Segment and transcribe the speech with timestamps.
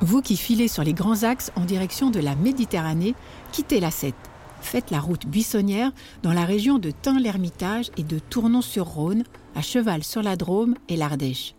[0.00, 3.16] Vous qui filez sur les grands axes en direction de la Méditerranée,
[3.50, 4.14] quittez la 7.
[4.60, 5.90] Faites la route buissonnière
[6.22, 9.24] dans la région de Tain-l'Hermitage et de Tournon-sur-Rhône,
[9.56, 11.54] à cheval sur la Drôme et l'Ardèche.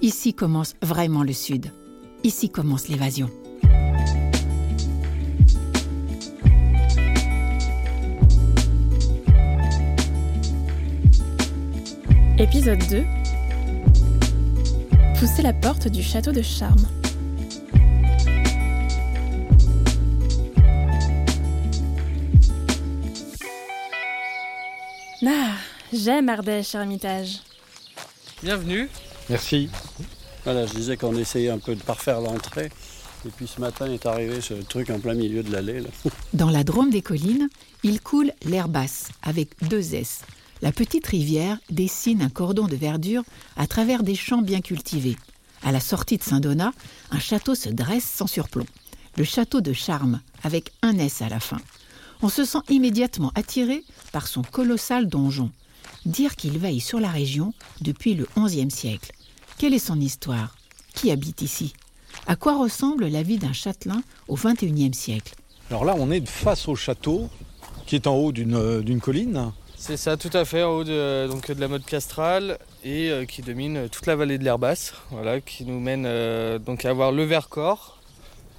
[0.00, 1.70] Ici commence vraiment le sud.
[2.24, 3.28] Ici commence l'évasion.
[12.38, 13.04] Épisode 2
[15.18, 16.86] Pousser la porte du château de Charme.
[25.92, 27.40] J'aime Ardèche Hermitage.
[28.42, 28.88] Bienvenue.
[29.28, 29.68] Merci.
[30.44, 32.70] Voilà, je disais qu'on essayait un peu de parfaire l'entrée.
[33.24, 35.82] Et puis ce matin est arrivé ce truc en plein milieu de l'allée.
[36.32, 37.48] Dans la Drôme des collines,
[37.84, 40.22] il coule l'air basse, avec deux S.
[40.60, 43.22] La petite rivière dessine un cordon de verdure
[43.56, 45.16] à travers des champs bien cultivés.
[45.62, 46.72] À la sortie de Saint-Donat,
[47.12, 48.66] un château se dresse sans surplomb.
[49.16, 51.58] Le château de Charme, avec un S à la fin.
[52.22, 55.50] On se sent immédiatement attiré par son colossal donjon.
[56.06, 59.12] Dire qu'il veille sur la région depuis le XIe siècle.
[59.58, 60.56] Quelle est son histoire?
[60.94, 61.74] Qui habite ici?
[62.26, 65.34] À quoi ressemble la vie d'un châtelain au XXIe siècle?
[65.70, 67.28] Alors là, on est face au château,
[67.86, 69.52] qui est en haut d'une euh, d'une colline.
[69.76, 73.24] C'est ça, tout à fait, en haut de, donc, de la mode castrale et euh,
[73.24, 77.10] qui domine toute la vallée de l'Herbasse, voilà, qui nous mène euh, donc à voir
[77.10, 77.98] le Vercors,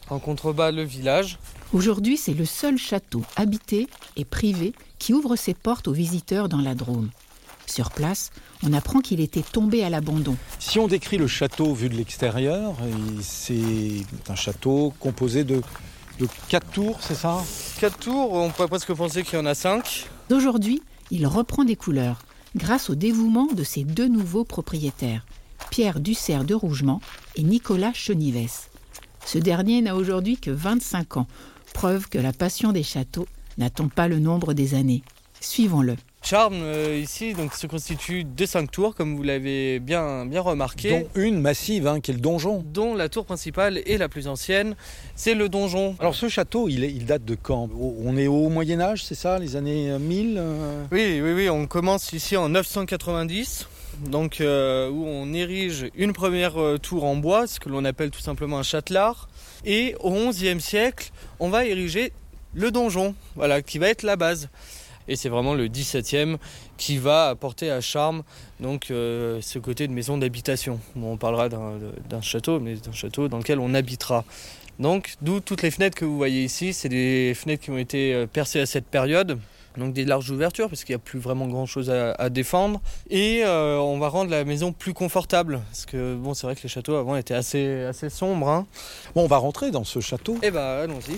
[0.09, 1.39] en contrebas le village.
[1.71, 6.61] Aujourd'hui, c'est le seul château habité et privé qui ouvre ses portes aux visiteurs dans
[6.61, 7.09] la Drôme.
[7.65, 8.31] Sur place,
[8.63, 10.35] on apprend qu'il était tombé à l'abandon.
[10.59, 12.75] Si on décrit le château vu de l'extérieur,
[13.21, 15.61] c'est un château composé de,
[16.19, 17.43] de quatre tours, c'est ça?
[17.79, 20.07] Quatre tours, on pourrait presque penser qu'il y en a cinq.
[20.31, 22.19] Aujourd'hui, il reprend des couleurs
[22.55, 25.25] grâce au dévouement de ses deux nouveaux propriétaires,
[25.69, 27.01] Pierre Dussert de Rougemont
[27.35, 28.67] et Nicolas Chenives.
[29.25, 31.27] Ce dernier n'a aujourd'hui que 25 ans,
[31.73, 33.27] preuve que la passion des châteaux
[33.57, 35.03] n'attend pas le nombre des années.
[35.39, 35.95] Suivons-le.
[36.25, 40.89] Charme, euh, ici, donc, se constitue de cinq tours, comme vous l'avez bien, bien remarqué.
[40.89, 42.63] Dont une massive, hein, qui est le donjon.
[42.65, 44.75] dont la tour principale est la plus ancienne,
[45.17, 45.97] c'est le donjon.
[45.99, 47.69] Alors ce château, il, est- il date de quand?
[47.77, 50.83] On est au Moyen Âge, c'est ça Les années euh, 1000 euh?
[50.93, 53.67] Oui, oui, oui, on commence ici en 990,
[54.07, 58.11] donc euh, où on érige une première euh, tour en bois, ce que l'on appelle
[58.11, 59.27] tout simplement un châtelard.
[59.65, 61.11] Et au XIe siècle,
[61.41, 62.13] on va ériger
[62.53, 64.47] le donjon, voilà, qui va être la base.
[65.07, 66.37] Et c'est vraiment le XVIIe
[66.77, 68.23] qui va apporter à Charme
[68.59, 70.79] donc euh, ce côté de maison d'habitation.
[70.95, 74.23] Bon, on parlera d'un château, mais d'un château dans lequel on habitera.
[74.79, 78.13] Donc, d'où toutes les fenêtres que vous voyez ici, c'est des fenêtres qui ont été
[78.13, 79.39] euh, percées à cette période.
[79.77, 82.79] Donc des larges ouvertures parce qu'il n'y a plus vraiment grand chose à, à défendre.
[83.09, 85.61] Et euh, on va rendre la maison plus confortable.
[85.71, 88.49] Parce que bon, c'est vrai que les châteaux avant étaient assez, assez sombres.
[88.49, 88.67] Hein.
[89.15, 90.37] Bon, on va rentrer dans ce château.
[90.43, 91.17] Et bah allons-y.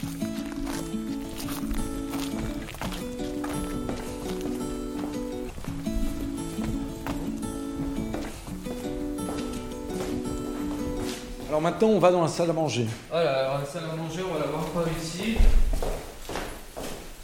[11.56, 12.86] Alors maintenant, on va dans la salle à manger.
[13.10, 15.38] Voilà, alors la salle à manger, on va la voir par ici.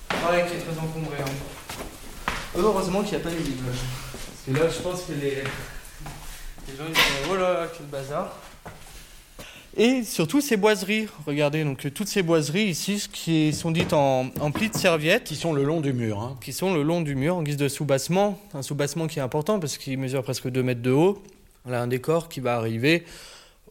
[0.07, 1.17] Pareil qui est très encombré.
[1.19, 2.31] hein.
[2.55, 3.65] Heureusement qu'il n'y a pas les livres.
[3.65, 7.87] Parce que là, je pense que les, les gens ils sont oh là là, quel
[7.87, 8.37] bazar.
[9.75, 11.09] Et surtout ces boiseries.
[11.27, 15.25] Regardez, donc toutes ces boiseries ici qui sont dites en, en plis de serviette.
[15.25, 16.21] Qui sont le long du mur.
[16.21, 16.37] hein.
[16.39, 18.39] qui sont le long du mur en guise de sous-bassement.
[18.53, 21.21] Un sous-bassement qui est important parce qu'il mesure presque 2 mètres de haut.
[21.65, 23.03] Voilà un décor qui va arriver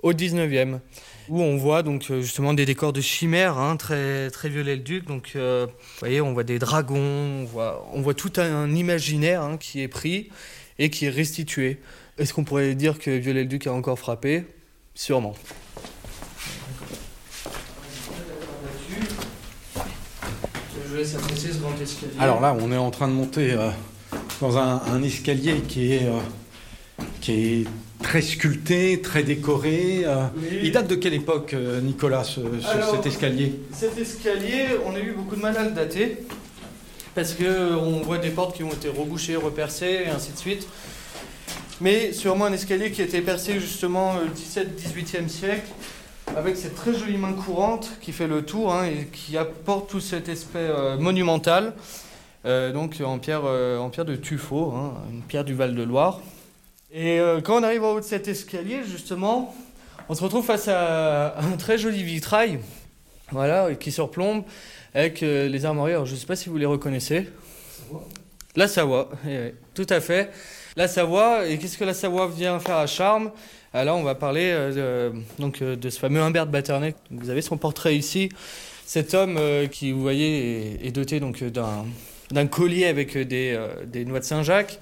[0.02, 0.80] au 19e,
[1.28, 5.06] où on voit donc euh, justement des décors de chimère, hein, très, très violet-le-duc.
[5.06, 9.42] Donc euh, vous voyez, on voit des dragons, on voit, on voit tout un imaginaire
[9.42, 10.30] hein, qui est pris
[10.78, 11.78] et qui est restitué.
[12.18, 14.44] Est-ce qu'on pourrait dire que Viollet-le-Duc a encore frappé?
[14.94, 15.34] Sûrement.
[20.90, 22.12] Je laisse apprécier ce grand escalier.
[22.18, 23.70] Alors là, on est en train de monter euh,
[24.40, 26.18] dans un, un escalier qui est, euh,
[27.20, 27.64] qui est
[28.02, 30.02] très sculpté, très décoré.
[30.04, 30.24] euh.
[30.36, 30.58] Oui.
[30.64, 33.60] Il date de quelle époque, euh, Nicolas, ce- ce- Alors- cet escalier?
[33.72, 36.18] Cet escalier, on a eu beaucoup de mal à le dater.
[37.14, 40.38] Parce que euh, on voit des portes qui ont été rebouchées, repercées, et ainsi de
[40.38, 40.66] suite.
[41.80, 45.66] Mais sûrement un escalier qui a été percé justement au 17-18e siècle,
[46.36, 49.98] avec cette très jolie main courante qui fait le tour hein, et qui apporte tout
[50.00, 51.72] cet aspect euh, monumental.
[52.46, 56.20] Euh, donc en pierre, euh, en pierre de tuffeau, hein, une pierre du Val-de-Loire.
[56.92, 59.54] Et euh, quand on arrive en haut de cet escalier, justement,
[60.08, 62.58] on se retrouve face à un très joli vitrail,
[63.30, 64.42] voilà, qui surplombe
[64.92, 65.94] avec euh, les armoiries.
[66.04, 67.28] Je ne sais pas si vous les reconnaissez.
[68.56, 70.30] La Savoie, eh tout à fait.
[70.74, 73.30] La Savoie, et qu'est-ce que la Savoie vient faire à Charme?
[73.72, 76.96] Alors on va parler euh, donc, de ce fameux Humbert de Batternay.
[77.12, 78.30] Vous avez son portrait ici.
[78.84, 79.38] Cet homme
[79.70, 84.80] qui, vous voyez, est, doté donc d'un collier avec des noix de Saint-Jacques.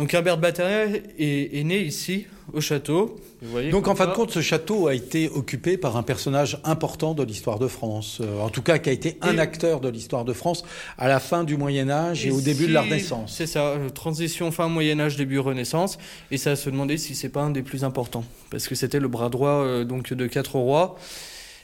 [0.00, 3.20] Donc de Batternay est, est né ici, au château.
[3.42, 6.58] Vous voyez Donc en fin de compte, ce château a été occupé par un personnage
[6.64, 8.18] important de l'histoire de France.
[8.22, 10.64] Euh, en tout cas, qui a été un Et- acteur de l'histoire de France
[10.96, 13.34] à la fin du Moyen Âge et, au début de la Renaissance.
[13.36, 15.98] C'est ça, euh, transition fin Moyen Âge, début Renaissance,
[16.30, 19.08] et ça se demander si c'est pas un des plus importants, parce que c'était le
[19.08, 20.96] bras droit euh, donc de quatre rois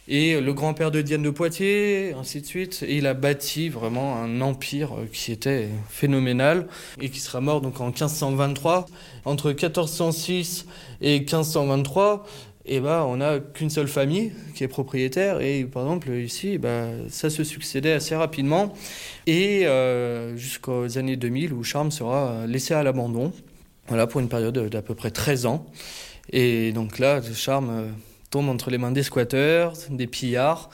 [0.08, 4.16] et le grand-père de Diane de Poitiers, ainsi de suite, et il a bâti vraiment
[4.16, 6.68] un empire qui était phénoménal
[7.00, 8.86] et qui sera mort donc en 1523.
[9.24, 10.66] Entre 1406
[11.00, 12.24] et 1523,
[12.66, 15.40] et ben on n'a qu'une seule famille qui est propriétaire.
[15.40, 18.74] Et par exemple ici bah, ça se succédait assez rapidement.
[19.26, 23.32] Et euh, jusqu'aux années 2000 où Charmes sera laissé à l'abandon.
[23.88, 25.66] Voilà pour une période d'à peu près 13 ans.
[26.32, 27.88] Et donc là Charmes euh,
[28.30, 30.70] tombe entre les mains des squatteurs des pillards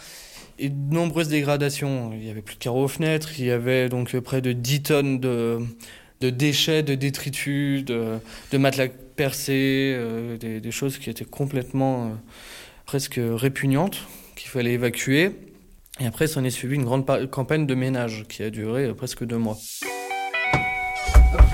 [0.59, 3.89] et de nombreuses dégradations il y avait plus de carreaux aux fenêtres il y avait
[3.89, 5.59] donc près de 10 tonnes de
[6.21, 8.19] de déchets, de détritus, de,
[8.53, 12.11] de matelas percés, euh, des, des choses qui étaient complètement euh,
[12.87, 13.99] presque répugnantes,
[14.37, 15.33] qu'il fallait évacuer.
[15.99, 18.95] Et après, s'en est suivi une grande pa- campagne de ménage qui a duré euh,
[18.95, 19.59] presque deux mois.
[20.23, 21.51] Attends,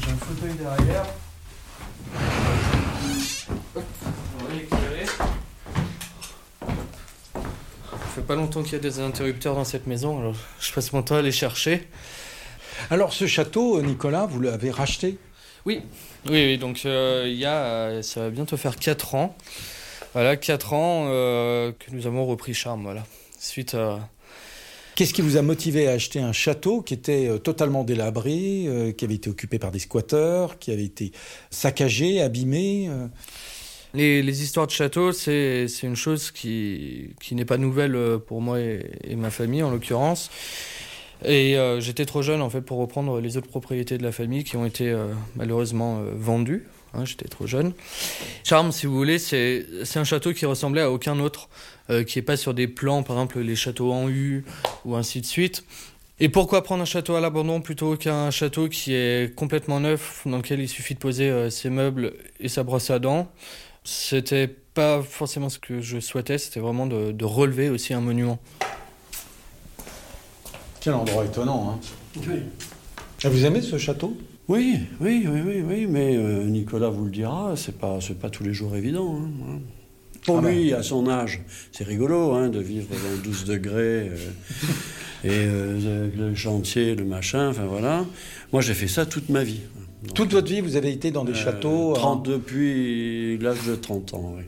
[0.00, 1.04] j'ai un fauteuil derrière?
[3.74, 3.84] Hop,
[4.40, 5.06] on va l'éclairer.
[7.90, 10.92] Ça fait pas longtemps qu'il y a des interrupteurs dans cette maison, alors je passe
[10.92, 11.86] mon temps à les chercher.
[12.90, 15.18] Alors ce château, Nicolas, vous l'avez racheté?
[15.64, 15.82] Oui,
[16.28, 19.36] oui, donc euh, il y a, euh, ça va bientôt faire 4 ans.
[20.14, 23.04] Voilà, 4 ans euh, que nous avons repris Charme, voilà.
[23.38, 24.00] Suite à...
[24.96, 28.90] Qu'est-ce qui vous a motivé à acheter un château qui était euh, totalement délabré, euh,
[28.90, 31.12] qui avait été occupé par des squatteurs, qui avait été
[31.50, 33.06] saccagé, abîmé euh?
[33.94, 38.60] Les, histoires de château, c'est une chose qui, qui n'est pas nouvelle euh, pour moi
[38.60, 40.30] et, ma famille en l'occurrence.
[41.24, 44.44] Et euh, j'étais trop jeune en fait pour reprendre les autres propriétés de la famille
[44.44, 45.06] qui ont été euh,
[45.36, 46.66] malheureusement vendues.
[46.94, 47.72] Hein, J'étais trop jeune.
[48.44, 51.48] Charme, si vous voulez, c'est un château qui ressemblait à aucun autre,
[52.06, 54.44] qui est pas sur des plans, par exemple les châteaux en U
[54.86, 55.64] ou ainsi de suite.
[56.18, 60.38] Et pourquoi prendre un château à l'abandon plutôt qu'un château qui est complètement neuf, dans
[60.38, 63.30] lequel il suffit de poser ses meubles et sa brosse à dents?
[63.90, 68.38] C'était pas forcément ce que je souhaitais, c'était vraiment de, de relever aussi un monument.
[70.80, 71.80] Quel endroit étonnant.
[72.20, 72.20] Hein
[73.24, 74.14] Et vous aimez ce château?
[74.46, 78.28] Oui, oui, oui, oui, oui, mais euh, Nicolas vous le dira, c'est pas, c'est pas
[78.28, 79.20] tous les jours évident.
[79.22, 79.58] hein.
[80.26, 80.50] Pour Ah ben.
[80.54, 81.40] lui, à son âge,
[81.72, 84.16] c'est rigolo hein, de vivre dans 12 degrés euh,
[85.24, 88.04] et euh, le chantier, le machin, enfin voilà.
[88.52, 89.60] Moi, j'ai fait ça toute ma vie.
[90.04, 91.92] Donc, Toute votre vie, vous avez été dans des euh, châteaux.
[91.94, 92.30] 30 hein.
[92.32, 94.44] depuis l'âge de 30 ans, oui.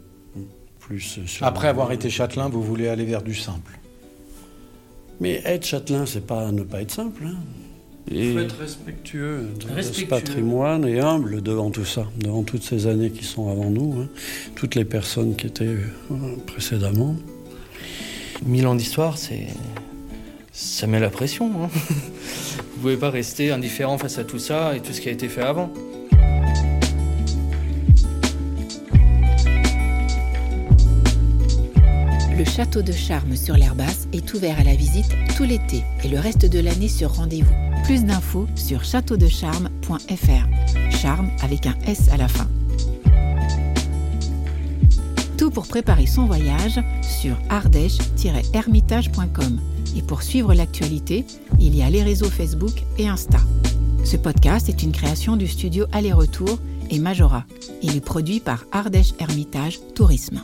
[0.78, 3.78] Plus euh, sur- Après avoir été châtelain, vous voulez aller vers du simple.
[5.20, 7.24] Mais être châtelain, c'est pas ne pas être simple.
[7.26, 7.36] hein.
[8.10, 10.04] Et Faut être respectueux de, de Respectueux.
[10.04, 14.00] ce patrimoine et humble devant tout ça, devant toutes ces années qui sont avant nous,
[14.00, 14.08] hein.
[14.56, 17.14] toutes les personnes qui étaient euh, précédemment.
[18.46, 19.48] Mille ans d'histoire, c'est.
[20.60, 21.64] Ça met la pression.
[21.64, 21.70] Hein.
[21.88, 25.30] Vous pouvez pas rester indifférent face à tout ça et tout ce qui a été
[25.30, 25.72] fait avant.
[32.36, 36.20] Le château de Charme sur l'Herbasse est ouvert à la visite tout l'été et le
[36.20, 37.54] reste de l'année sur rendez-vous.
[37.84, 40.90] Plus d'infos sur châteaudecharme.fr.
[40.90, 42.46] Charme avec un S à la fin.
[45.38, 49.58] Tout pour préparer son voyage sur ardèche-hermitage.com.
[49.96, 51.24] Et pour suivre l'actualité,
[51.58, 53.40] il y a les réseaux Facebook et Insta.
[54.04, 56.58] Ce podcast est une création du studio Aller-Retour
[56.90, 57.44] et Majora.
[57.82, 60.40] Il est produit par Ardèche Hermitage Tourisme.